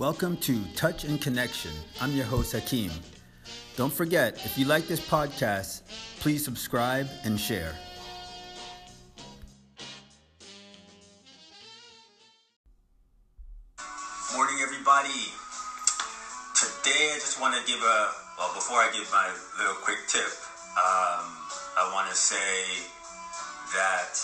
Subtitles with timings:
[0.00, 1.72] Welcome to Touch and Connection.
[2.00, 2.90] I'm your host, Hakeem.
[3.76, 5.82] Don't forget, if you like this podcast,
[6.20, 7.74] please subscribe and share.
[14.34, 15.20] Morning, everybody.
[16.56, 18.08] Today, I just want to give a
[18.38, 18.54] well.
[18.54, 19.28] Before I give my
[19.58, 20.32] little quick tip,
[20.80, 21.28] um,
[21.76, 22.88] I want to say
[23.76, 24.16] that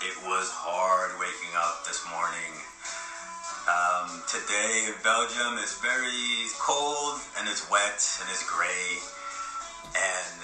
[0.00, 2.56] it was hard waking up this morning.
[3.68, 8.96] Um, today in Belgium is very cold and it's wet and it's gray,
[9.92, 10.36] and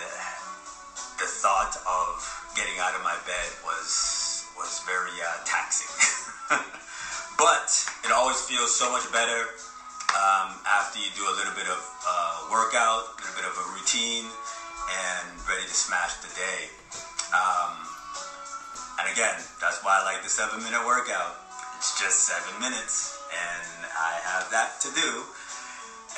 [1.17, 2.21] the thought of
[2.55, 5.89] getting out of my bed was was very uh, taxing.
[7.41, 7.73] but
[8.05, 9.49] it always feels so much better
[10.13, 13.67] um, after you do a little bit of uh, workout, a little bit of a
[13.73, 14.29] routine,
[14.93, 16.69] and ready to smash the day.
[17.33, 17.81] Um,
[19.01, 21.46] and again, that's why I like the seven minute workout.
[21.77, 25.29] It's just seven minutes, and I have that to do,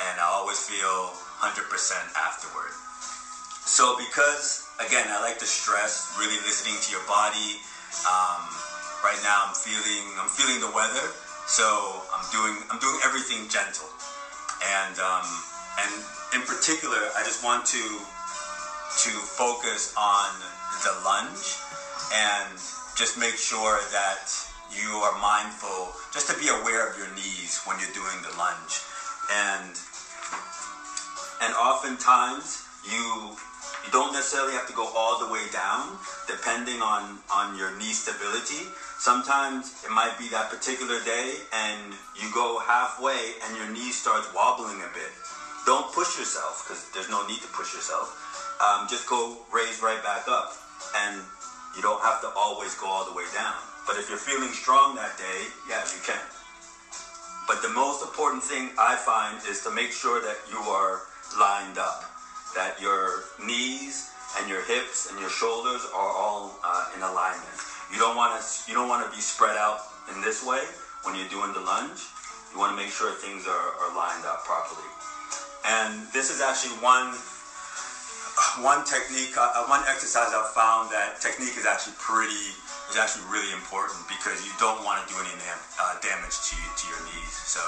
[0.07, 1.11] and I always feel
[1.43, 1.67] 100%
[2.15, 2.71] afterward.
[3.67, 7.59] So, because again, I like to stress really listening to your body.
[8.07, 8.47] Um,
[9.03, 11.11] right now, I'm feeling I'm feeling the weather,
[11.45, 13.91] so I'm doing I'm doing everything gentle,
[14.63, 15.27] and um,
[15.83, 15.91] and
[16.39, 20.31] in particular, I just want to to focus on
[20.87, 21.59] the lunge
[22.15, 22.55] and
[22.95, 24.31] just make sure that
[24.71, 28.81] you are mindful, just to be aware of your knees when you're doing the lunge,
[29.31, 29.73] and
[31.41, 33.35] and oftentimes you
[33.85, 37.93] you don't necessarily have to go all the way down, depending on on your knee
[37.93, 38.67] stability.
[38.99, 44.27] Sometimes it might be that particular day, and you go halfway, and your knee starts
[44.35, 45.11] wobbling a bit.
[45.65, 48.11] Don't push yourself because there's no need to push yourself.
[48.59, 50.51] Um, just go raise right back up,
[51.07, 51.21] and
[51.75, 53.55] you don't have to always go all the way down.
[53.89, 56.21] But if you're feeling strong that day, yeah, you can.
[57.49, 61.09] But the most important thing I find is to make sure that you are
[61.41, 62.05] lined up,
[62.53, 67.57] that your knees and your hips and your shoulders are all uh, in alignment.
[67.89, 69.81] You don't want to you don't want to be spread out
[70.13, 70.61] in this way
[71.01, 72.05] when you're doing the lunge.
[72.53, 74.85] You want to make sure things are, are lined up properly.
[75.65, 77.17] And this is actually one
[78.61, 82.53] one technique, uh, one exercise I've found that technique is actually pretty
[82.89, 85.33] is actually really important because you don't want to do any
[85.79, 87.33] uh, damage to to your knees.
[87.45, 87.61] So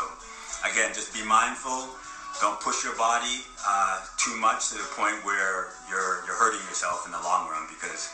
[0.66, 1.94] again, just be mindful.
[2.40, 7.06] Don't push your body uh, too much to the point where you're you're hurting yourself
[7.06, 8.10] in the long run because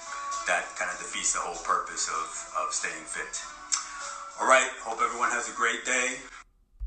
[0.47, 2.28] that kind of defeats the whole purpose of,
[2.63, 3.44] of staying fit.
[4.40, 6.23] All right, hope everyone has a great day.